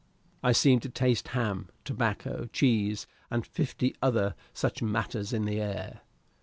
I 0.41 0.51
seemed 0.51 0.81
to 0.81 0.89
taste 0.89 1.27
ham, 1.27 1.69
tobacco, 1.85 2.49
cheese, 2.51 3.05
and 3.29 3.45
fifty 3.45 3.95
other 4.01 4.33
such 4.51 4.81
matters 4.81 5.31
in 5.31 5.45
the 5.45 5.61
air. 5.61 5.99